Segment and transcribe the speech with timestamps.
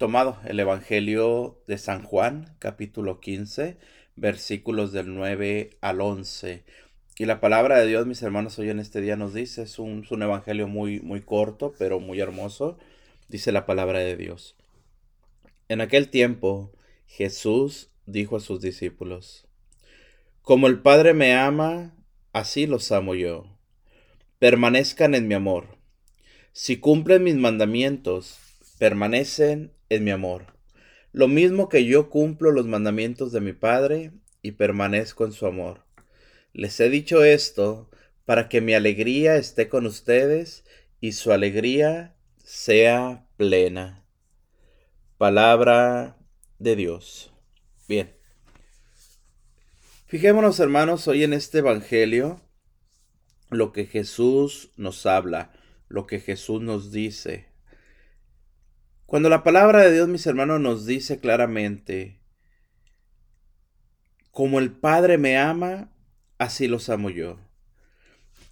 [0.00, 3.76] tomado el Evangelio de San Juan, capítulo 15,
[4.16, 6.64] versículos del 9 al 11.
[7.18, 10.06] Y la palabra de Dios, mis hermanos, hoy en este día nos dice, es un,
[10.08, 12.78] un evangelio muy, muy corto, pero muy hermoso,
[13.28, 14.56] dice la palabra de Dios.
[15.68, 16.72] En aquel tiempo,
[17.06, 19.46] Jesús dijo a sus discípulos,
[20.40, 21.94] Como el Padre me ama,
[22.32, 23.54] así los amo yo.
[24.38, 25.76] Permanezcan en mi amor.
[26.52, 28.38] Si cumplen mis mandamientos,
[28.78, 30.46] permanecen en mi amor.
[31.12, 35.84] Lo mismo que yo cumplo los mandamientos de mi Padre y permanezco en su amor.
[36.52, 37.90] Les he dicho esto
[38.24, 40.64] para que mi alegría esté con ustedes
[41.00, 44.06] y su alegría sea plena.
[45.18, 46.16] Palabra
[46.58, 47.32] de Dios.
[47.88, 48.14] Bien.
[50.06, 52.40] Fijémonos, hermanos, hoy en este Evangelio,
[53.50, 55.52] lo que Jesús nos habla,
[55.88, 57.49] lo que Jesús nos dice.
[59.10, 62.20] Cuando la palabra de Dios, mis hermanos, nos dice claramente,
[64.30, 65.90] como el Padre me ama,
[66.38, 67.40] así los amo yo.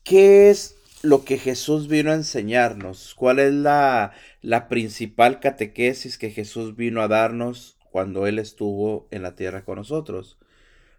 [0.03, 3.15] ¿Qué es lo que Jesús vino a enseñarnos?
[3.15, 4.11] ¿Cuál es la,
[4.43, 9.77] la principal catequesis que Jesús vino a darnos cuando Él estuvo en la tierra con
[9.77, 10.39] nosotros?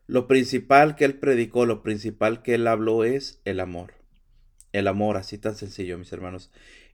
[0.07, 3.95] Lo principal que Él predicó, lo principal que Él habló es el amor.
[4.71, 6.49] El amor, así tan sencillo, mis hermanos.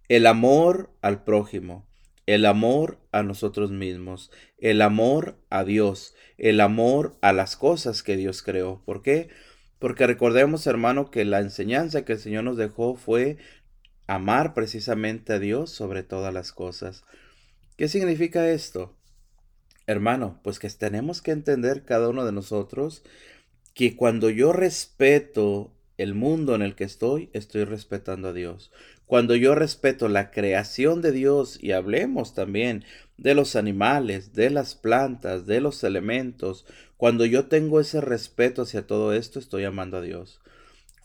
[0.08, 1.86] El amor al prójimo
[2.26, 8.18] el amor a nosotros mismos, el amor a Dios, el amor a las cosas que
[8.18, 8.82] Dios creó.
[8.86, 9.30] ¿Por qué?
[9.80, 13.38] Porque recordemos, hermano, que la enseñanza que el Señor nos dejó fue
[14.08, 17.04] amar precisamente a Dios sobre todas las cosas.
[17.78, 18.98] ¿Qué significa esto?
[19.88, 23.04] Hermano, pues que tenemos que entender cada uno de nosotros
[23.74, 28.72] que cuando yo respeto el mundo en el que estoy, estoy respetando a Dios.
[29.06, 32.84] Cuando yo respeto la creación de Dios y hablemos también
[33.18, 36.66] de los animales, de las plantas, de los elementos,
[36.98, 40.40] cuando yo tengo ese respeto hacia todo esto, estoy amando a Dios.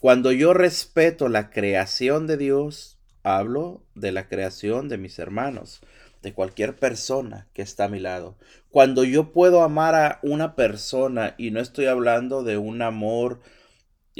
[0.00, 5.81] Cuando yo respeto la creación de Dios, hablo de la creación de mis hermanos,
[6.23, 8.37] de cualquier persona que está a mi lado.
[8.71, 13.41] Cuando yo puedo amar a una persona y no estoy hablando de un amor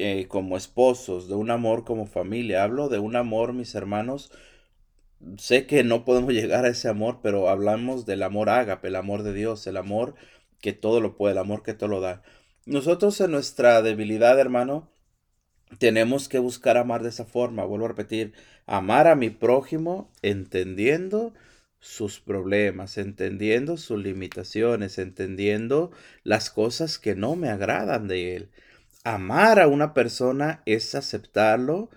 [0.03, 2.65] eh, como esposos, de un amor como familia.
[2.65, 4.33] Hablo de un amor, mis hermanos.
[5.39, 9.23] Sé que no podemos llegar a ese amor, pero hablamos del amor ágape, el amor
[9.23, 10.15] de Dios, el amor
[10.61, 12.23] que todo lo puede, el amor que todo lo da.
[12.67, 14.91] Nosotros en nuestra debilidad, hermano,
[15.79, 17.65] tenemos que buscar amar de esa forma.
[17.65, 18.35] Vuelvo a repetir,
[18.67, 21.35] amar a mi prójimo entendiendo
[21.81, 25.91] sus problemas, entendiendo sus limitaciones, entendiendo
[26.25, 28.51] las cosas que no me agradan de él
[29.05, 31.91] amar a una persona es aceptarlo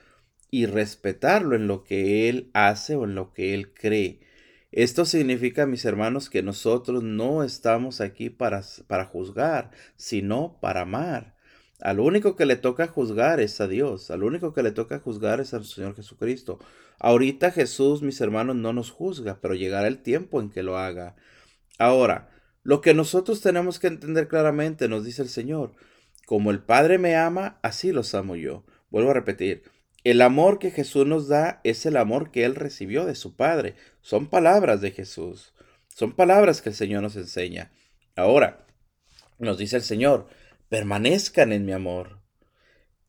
[0.50, 4.20] y respetarlo en lo que él hace o en lo que él cree.
[4.72, 11.36] Esto significa, mis hermanos, que nosotros no estamos aquí para, para juzgar, sino para amar.
[11.80, 15.42] Al único que le toca juzgar es a Dios, al único que le toca juzgar
[15.42, 16.60] es al Señor Jesucristo.
[17.00, 21.16] Ahorita Jesús, mis hermanos, no nos juzga, pero llegará el tiempo en que lo haga.
[21.78, 22.30] Ahora,
[22.64, 25.74] lo que nosotros tenemos que entender claramente, nos dice el Señor,
[26.26, 28.64] como el Padre me ama, así los amo yo.
[28.90, 29.64] Vuelvo a repetir,
[30.04, 33.76] el amor que Jesús nos da es el amor que Él recibió de su Padre.
[34.02, 35.54] Son palabras de Jesús.
[35.88, 37.72] Son palabras que el Señor nos enseña.
[38.16, 38.66] Ahora,
[39.40, 40.28] nos dice el Señor,
[40.70, 42.23] permanezcan en mi amor.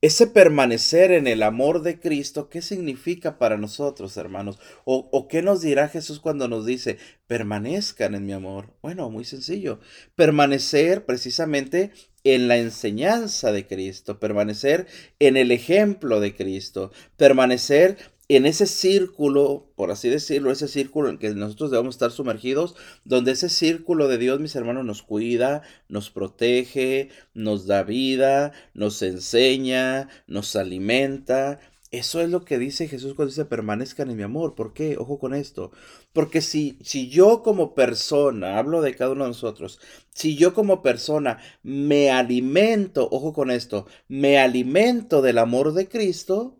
[0.04, 4.58] Ese permanecer en el amor de Cristo, ¿qué significa para nosotros, hermanos?
[4.84, 8.74] ¿O, ¿O, qué nos dirá Jesús cuando nos dice, permanezcan en mi amor?
[8.82, 9.80] Bueno, muy sencillo.
[10.14, 11.90] Permanecer precisamente
[12.22, 14.88] en la enseñanza de Cristo, permanecer
[15.20, 17.96] en el ejemplo de Cristo, permanecer
[18.28, 22.74] en ese círculo, por así decirlo, ese círculo en que nosotros debemos estar sumergidos,
[23.04, 29.02] donde ese círculo de Dios, mis hermanos, nos cuida, nos protege, nos da vida, nos
[29.02, 31.60] enseña, nos alimenta,
[31.94, 34.56] eso es lo que dice Jesús cuando dice permanezcan en mi amor.
[34.56, 34.96] ¿Por qué?
[34.98, 35.70] Ojo con esto.
[36.12, 39.78] Porque si, si yo como persona, hablo de cada uno de nosotros,
[40.12, 46.58] si yo como persona me alimento, ojo con esto, me alimento del amor de Cristo,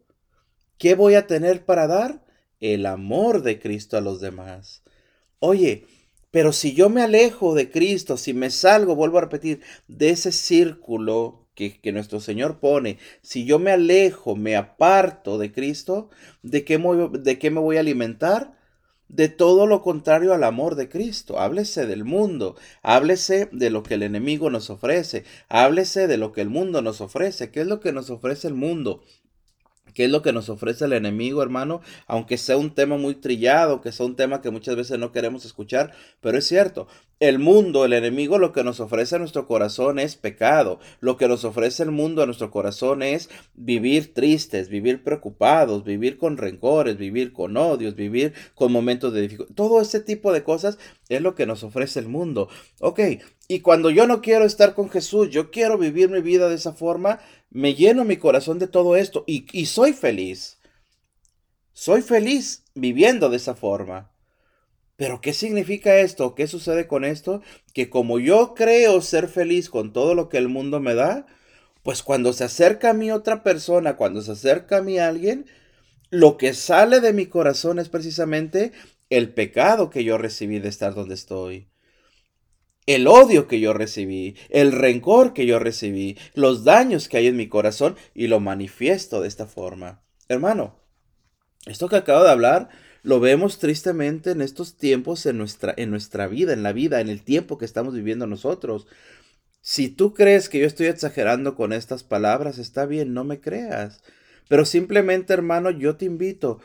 [0.84, 2.22] ¿qué voy a tener para dar?
[2.60, 4.82] El amor de Cristo a los demás.
[5.38, 5.86] Oye,
[6.31, 10.31] pero si yo me alejo de Cristo, si me salgo, vuelvo a repetir, de ese
[10.31, 16.10] círculo que, nuestro Señor pone, si yo me alejo, me aparto de Cristo,
[16.42, 16.76] ¿de qué,
[17.19, 18.58] ¿de qué me voy a alimentar?
[19.08, 21.40] De todo lo contrario al amor de Cristo.
[21.40, 26.42] Háblese del mundo, háblese de lo que el enemigo nos ofrece, háblese de lo que
[26.42, 27.50] el mundo nos ofrece.
[27.50, 29.00] ¿Qué es lo que nos ofrece el mundo?
[29.94, 31.81] ¿Qué es lo que nos ofrece el enemigo, hermano?
[32.06, 35.44] Aunque sea un tema muy trillado, que sea un tema que muchas veces no queremos
[35.44, 36.88] escuchar, pero es cierto,
[37.20, 40.81] el mundo, el enemigo, lo que nos ofrece a nuestro corazón es pecado.
[41.00, 46.19] Lo que nos ofrece el mundo a nuestro corazón es vivir tristes, vivir preocupados, vivir
[46.19, 49.55] con rencores, vivir con odios, vivir con momentos de dificultad.
[49.55, 52.49] Todo ese tipo de cosas es lo que nos ofrece el mundo.
[52.81, 53.00] Ok,
[53.49, 56.73] y cuando yo no quiero estar con Jesús, yo quiero vivir mi vida de esa
[56.73, 57.20] forma,
[57.50, 60.58] me lleno mi corazón de todo esto y, y soy feliz.
[61.73, 64.12] Soy feliz viviendo de esa forma.
[64.96, 66.35] Pero ¿qué significa esto?
[66.35, 67.43] ¿Qué sucede con esto?
[67.73, 71.26] Que como yo creo ser feliz con todo lo que el mundo me da,
[71.82, 75.47] pues cuando se acerca a mí otra persona, cuando se acerca a mí alguien,
[76.11, 78.73] lo que sale de mi corazón es precisamente
[79.11, 81.69] el pecado que yo recibí de estar donde estoy.
[82.86, 87.36] El odio que yo recibí, el rencor que yo recibí, los daños que hay en
[87.36, 90.02] mi corazón y lo manifiesto de esta forma.
[90.28, 90.76] Hermano,
[91.66, 92.69] esto que acabo de hablar
[93.02, 97.10] lo vemos tristemente en estos tiempos en nuestra, en nuestra vida, en la vida, en
[97.10, 98.87] el tiempo que estamos viviendo nosotros.
[99.60, 104.02] Si tú crees que yo estoy exagerando con estas palabras, está bien, no me creas.
[104.48, 106.60] Pero simplemente, hermano, yo te invito,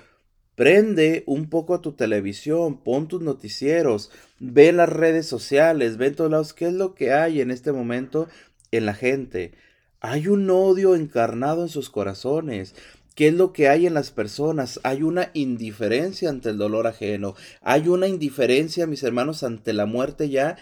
[0.59, 6.29] prende un poco tu televisión, pon tus noticieros, ve las redes sociales, ve en todos
[6.29, 8.27] lados qué es lo que hay en este momento
[8.71, 9.53] en la gente.
[10.01, 12.75] Hay un odio encarnado en sus corazones.
[13.15, 14.81] ¿Qué es lo que hay en las personas?
[14.83, 17.35] Hay una indiferencia ante el dolor ajeno.
[17.61, 20.57] Hay una indiferencia, mis hermanos, ante la muerte ya,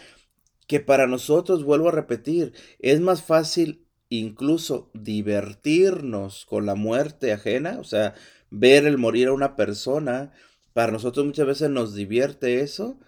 [0.68, 7.80] que para nosotros, vuelvo a repetir, es más fácil incluso divertirnos con la muerte ajena,
[7.80, 8.14] o sea,
[8.50, 10.32] ver el morir a una persona,
[10.74, 13.00] para nosotros muchas veces nos divierte eso,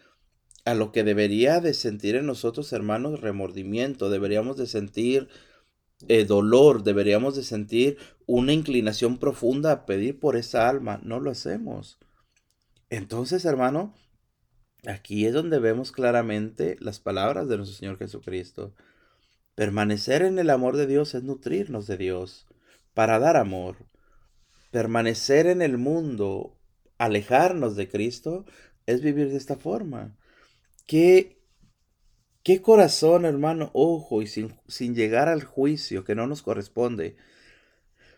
[0.65, 5.29] a lo que debería de sentir en nosotros, hermanos, remordimiento, deberíamos de sentir
[6.07, 10.99] eh, dolor, deberíamos de sentir una inclinación profunda a pedir por esa alma.
[11.03, 11.99] No lo hacemos.
[12.89, 13.93] Entonces, hermano,
[14.87, 18.73] aquí es donde vemos claramente las palabras de nuestro Señor Jesucristo.
[19.55, 22.47] Permanecer en el amor de Dios es nutrirnos de Dios
[22.93, 23.75] para dar amor.
[24.71, 26.57] Permanecer en el mundo,
[26.97, 28.45] alejarnos de Cristo,
[28.85, 30.17] es vivir de esta forma.
[30.87, 31.39] ¿Qué,
[32.43, 33.69] ¿Qué corazón, hermano?
[33.73, 37.15] Ojo, y sin, sin llegar al juicio que no nos corresponde.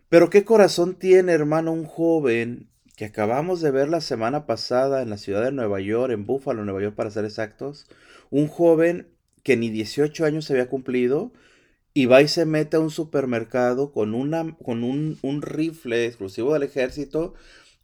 [0.09, 5.09] Pero qué corazón tiene, hermano, un joven que acabamos de ver la semana pasada en
[5.09, 7.88] la ciudad de Nueva York, en Buffalo, Nueva York para ser exactos.
[8.30, 9.07] Un joven
[9.44, 11.33] que ni 18 años se había cumplido
[11.94, 16.54] y va y se mete a un supermercado con, una, con un, un rifle exclusivo
[16.54, 17.34] del ejército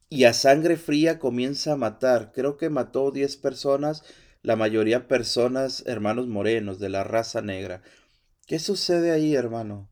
[0.09, 2.31] y a sangre fría comienza a matar.
[2.33, 4.03] Creo que mató 10 personas
[4.47, 7.81] la mayoría personas, hermanos morenos, de la raza negra.
[8.45, 9.89] ¿Qué sucede ahí, hermano?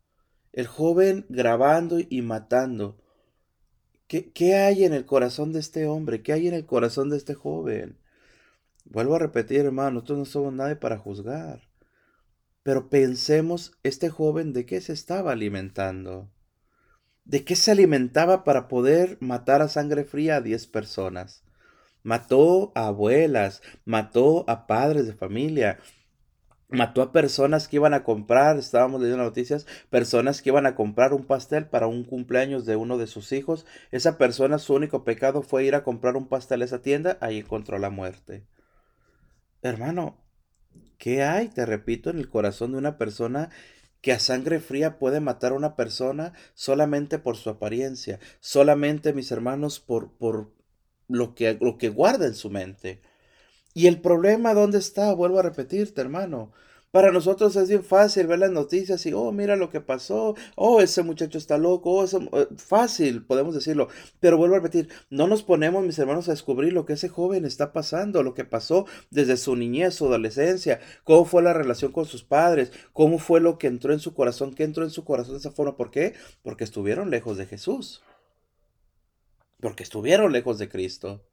[0.53, 2.97] El joven grabando y matando.
[4.07, 6.23] ¿Qué, ¿Qué, hay en el corazón de este hombre?
[6.23, 7.99] ¿Qué hay en el corazón de este joven?
[8.85, 11.67] Vuelvo a repetir, hermano, nosotros no somos nadie para juzgar.
[12.65, 16.29] Pero pensemos, este joven, ¿de qué se estaba alimentando?
[17.23, 21.45] ¿De qué se alimentaba para poder matar a sangre fría a 10 personas?
[22.05, 25.79] mató a abuelas, mató a padres de familia,
[26.69, 31.13] mató a personas que iban a comprar, estábamos leyendo noticias, personas que iban a comprar
[31.13, 33.65] un pastel para un cumpleaños de uno de sus hijos.
[33.91, 37.39] Esa persona, su único pecado fue ir a comprar un pastel a esa tienda, ahí
[37.39, 38.45] encontró la muerte.
[39.63, 40.15] Hermano,
[40.97, 43.49] ¿qué hay, te repito, en el corazón de una persona
[44.01, 49.31] que a sangre fría puede matar a una persona solamente por su apariencia, solamente, mis
[49.31, 50.51] hermanos, por, por,
[51.07, 53.01] lo que, lo que guarda en su mente.
[53.73, 55.13] Y el problema, ¿dónde está?
[55.13, 56.51] Vuelvo a repetirte, hermano.
[56.95, 60.79] Para nosotros es bien fácil ver las noticias y, oh, mira lo que pasó, oh,
[60.79, 63.89] ese muchacho está loco, oh, eh, fácil, podemos decirlo.
[64.21, 67.43] Pero vuelvo a repetir, no nos ponemos, mis hermanos, a descubrir lo que ese joven
[67.43, 72.05] está pasando, lo que pasó desde su niñez, su adolescencia, cómo fue la relación con
[72.05, 75.33] sus padres, cómo fue lo que entró en su corazón, qué entró en su corazón
[75.33, 75.75] de esa forma.
[75.75, 76.13] ¿Por qué?
[76.43, 78.03] Porque estuvieron lejos de Jesús
[79.59, 81.25] porque estuvieron lejos de Cristo.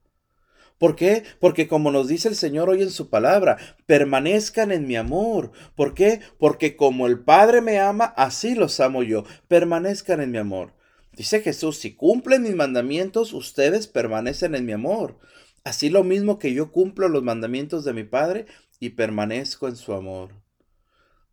[0.78, 1.24] ¿Por qué?
[1.40, 5.52] Porque como nos dice el Señor hoy en su palabra, permanezcan en mi amor.
[5.76, 6.20] ¿Por qué?
[6.38, 9.24] Porque como el Padre me ama, así los amo yo.
[9.48, 10.74] Permanezcan en mi amor.
[11.16, 15.18] Dice Jesús, si cumplen mis mandamientos, ustedes permanecen en mi amor.
[15.64, 18.46] Así lo mismo que yo cumplo los mandamientos de mi Padre
[18.80, 20.42] y permanezco en su amor.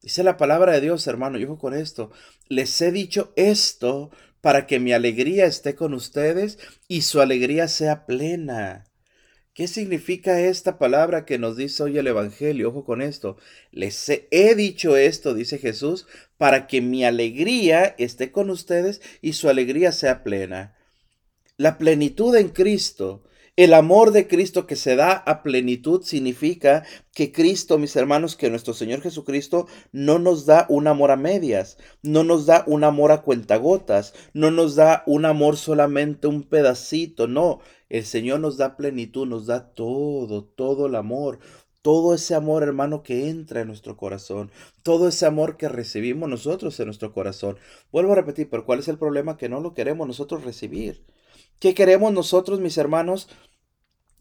[0.01, 2.12] Dice la palabra de Dios, hermano, yo con esto.
[2.48, 8.05] Les he dicho esto para que mi alegría esté con ustedes y su alegría sea
[8.05, 8.86] plena.
[9.59, 12.69] ¿Qué significa esta palabra que nos dice hoy el Evangelio?
[12.69, 13.35] Ojo con esto.
[13.73, 19.49] Les he dicho esto, dice Jesús, para que mi alegría esté con ustedes y su
[19.49, 20.77] alegría sea plena.
[21.57, 23.21] la plenitud en Cristo,
[23.57, 28.49] el amor de Cristo que se da a plenitud significa que Cristo, mis hermanos, que
[28.49, 33.11] nuestro Señor Jesucristo no nos da un amor a medias, no nos da un amor
[33.11, 37.59] a cuentagotas, no nos da un amor solamente un pedacito, no,
[37.89, 41.39] el Señor nos da plenitud, nos da todo, todo el amor,
[41.81, 44.51] todo ese amor, hermano, que entra en nuestro corazón,
[44.84, 47.58] todo ese amor que recibimos nosotros en nuestro corazón.
[47.91, 49.38] Vuelvo a repetir, pero ¿cuál es el problema?
[49.38, 51.03] Que no lo queremos nosotros recibir.
[51.60, 53.27] ¿Qué queremos nosotros, mis hermanos?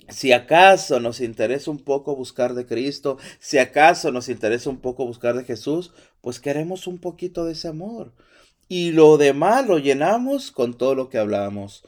[0.09, 5.05] Si acaso nos interesa un poco buscar de Cristo, si acaso nos interesa un poco
[5.05, 8.15] buscar de Jesús, pues queremos un poquito de ese amor.
[8.69, 11.85] Y lo demás lo llenamos con todo lo que hablamos.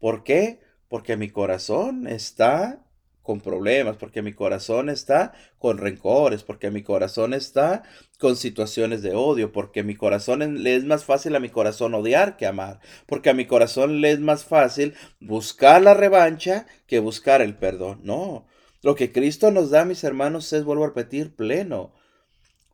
[0.00, 0.60] ¿Por qué?
[0.90, 2.84] Porque mi corazón está
[3.22, 7.84] con problemas, porque mi corazón está con rencores, porque mi corazón está
[8.18, 12.36] con situaciones de odio, porque mi corazón le es más fácil a mi corazón odiar
[12.36, 17.40] que amar, porque a mi corazón le es más fácil buscar la revancha que buscar
[17.40, 18.00] el perdón.
[18.02, 18.46] No,
[18.82, 21.94] lo que Cristo nos da, mis hermanos, es, vuelvo a repetir, pleno.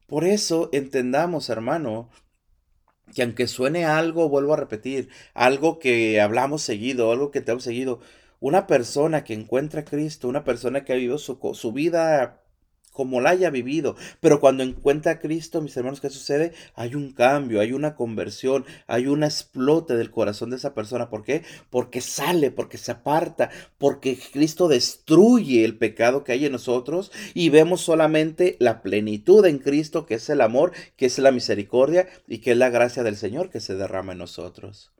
[0.06, 2.08] Por eso entendamos, hermano,
[3.15, 7.65] que aunque suene algo, vuelvo a repetir, algo que hablamos seguido, algo que te hemos
[7.65, 8.01] seguido,
[8.41, 12.43] una persona que encuentra a Cristo, una persona que ha vivido su, su vida
[12.97, 13.95] como la haya vivido.
[14.21, 16.55] Pero cuando encuentra a Cristo, mis hermanos, ¿qué sucede?
[16.75, 21.11] Hay un cambio, hay una conversión, hay un explote del corazón de esa persona.
[21.11, 21.43] ¿Por qué?
[21.69, 27.50] Porque sale, porque se aparta, porque Cristo destruye el pecado que hay en nosotros y
[27.50, 32.38] vemos solamente la plenitud en Cristo, que es el amor, que es la misericordia y
[32.38, 34.96] que es la gracia del Señor que se derrama en nosotros.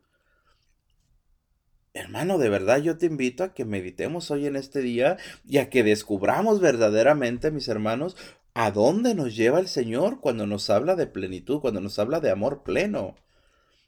[1.97, 5.17] Hermano, de verdad yo te invito a que meditemos hoy en este día
[5.49, 8.19] y a que descubramos verdaderamente, mis hermanos,
[8.53, 12.31] a dónde nos lleva el Señor cuando nos habla de plenitud, cuando nos habla de
[12.31, 13.17] amor pleno.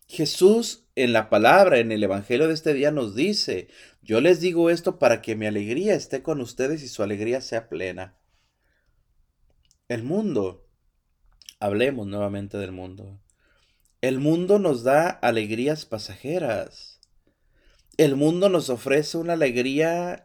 [0.06, 3.68] Jesús en la palabra, en el Evangelio de este día nos dice,
[4.00, 7.68] yo les digo esto para que mi alegría esté con ustedes y su alegría sea
[7.68, 8.16] plena.
[9.86, 10.66] El mundo,
[11.60, 13.20] hablemos nuevamente del mundo.
[14.00, 16.97] El mundo nos da alegrías pasajeras
[17.98, 20.24] el mundo nos ofrece una alegría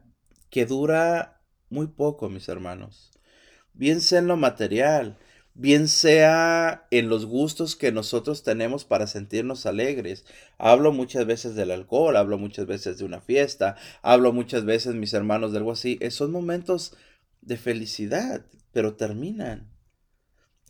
[0.52, 3.12] que dura muy poco, mis hermanos.
[3.74, 5.18] Bien sea en lo material,
[5.56, 10.24] bien sea en los gustos que nosotros tenemos para sentirnos alegres.
[10.60, 15.16] Hablo muchas veces del alcohol, hablo muchas veces de una fiesta, hablo muchas veces, mis
[15.16, 15.98] hermanos, de algo así.
[16.12, 16.96] Son momentos
[17.42, 19.73] de felicidad, pero terminan.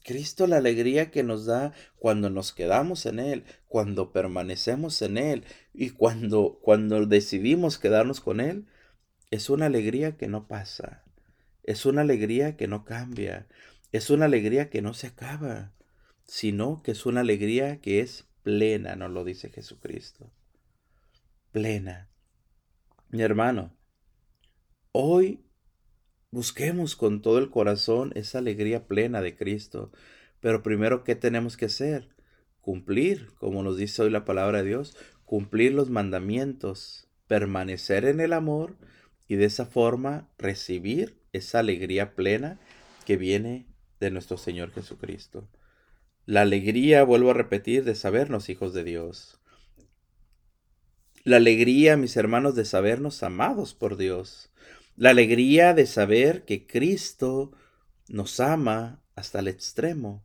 [0.03, 5.45] Cristo la alegría que nos da cuando nos quedamos en Él, cuando permanecemos en Él
[5.73, 8.67] y cuando, cuando decidimos quedarnos con Él,
[9.31, 11.03] es una alegría que no pasa,
[11.63, 13.47] es una alegría que no cambia,
[13.91, 15.73] es una alegría que no se acaba,
[16.25, 20.31] sino que es una alegría que es plena, nos lo dice Jesucristo.
[21.51, 22.09] Plena.
[23.09, 23.75] Mi hermano,
[24.91, 25.45] hoy
[26.33, 29.91] Busquemos con todo el corazón esa alegría plena de Cristo.
[30.39, 32.09] Pero primero, ¿qué tenemos que hacer?
[32.59, 38.33] Cumplir, como nos dice hoy la palabra de Dios, cumplir los mandamientos, permanecer en el
[38.33, 38.77] amor
[39.27, 42.59] y de esa forma recibir esa alegría plena
[43.05, 43.67] que viene
[43.99, 45.47] de nuestro Señor Jesucristo.
[46.25, 49.39] La alegría, vuelvo a repetir, de sabernos hijos de Dios.
[51.25, 54.49] La alegría, mis hermanos, de sabernos amados por Dios.
[54.95, 57.51] La alegría de saber que Cristo
[58.09, 60.23] nos ama hasta el extremo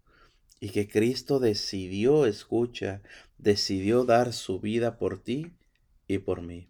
[0.60, 3.00] y que Cristo decidió, escucha,
[3.38, 5.52] decidió dar su vida por ti
[6.06, 6.68] y por mí.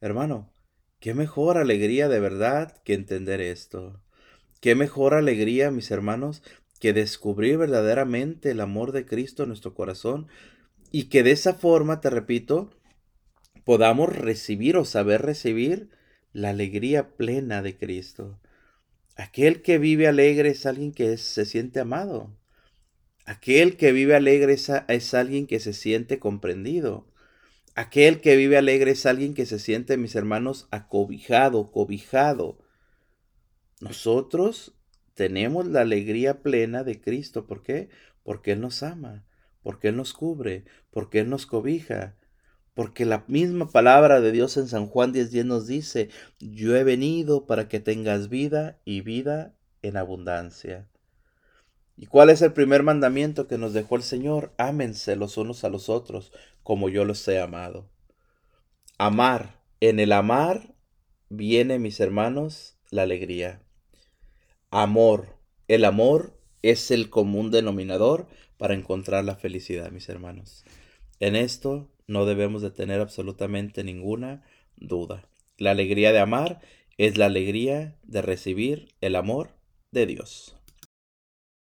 [0.00, 0.54] Hermano,
[0.98, 4.00] qué mejor alegría de verdad que entender esto.
[4.62, 6.42] Qué mejor alegría, mis hermanos,
[6.80, 10.28] que descubrir verdaderamente el amor de Cristo en nuestro corazón
[10.92, 12.70] y que de esa forma, te repito,
[13.64, 15.90] podamos recibir o saber recibir
[16.36, 18.38] la alegría plena de Cristo.
[19.16, 22.36] Aquel que vive alegre es alguien que se siente amado.
[23.24, 27.10] Aquel que vive alegre es, es, alguien que se siente comprendido.
[27.74, 32.58] Aquel que vive alegre es alguien que se siente, mis hermanos, acobijado, cobijado.
[33.80, 34.74] Nosotros
[35.14, 37.46] tenemos la alegría plena de Cristo.
[37.46, 37.88] ¿Por qué?
[38.22, 39.24] Porque Él nos ama,
[39.62, 42.14] porque Él nos cubre, porque Él nos cobija,
[42.76, 47.46] porque la misma palabra de Dios en San Juan 10.10 nos dice, yo he venido
[47.46, 50.86] para que tengas vida y vida en abundancia.
[51.96, 54.52] ¿Y cuál es el primer mandamiento que nos dejó el Señor?
[54.58, 57.88] Ámense los unos a los otros como yo los he amado.
[58.98, 59.58] Amar.
[59.80, 60.74] En el amar
[61.30, 63.62] viene, mis hermanos, la alegría.
[64.70, 65.38] Amor.
[65.66, 68.26] El amor es el común denominador
[68.58, 70.66] para encontrar la felicidad, mis hermanos.
[71.20, 74.42] En esto no debemos de tener absolutamente ninguna
[74.76, 75.24] duda.
[75.58, 76.60] La alegría de amar
[76.98, 79.50] es la alegría de recibir el amor
[79.90, 80.56] de Dios.